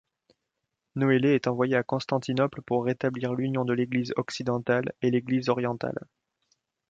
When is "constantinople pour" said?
1.83-2.85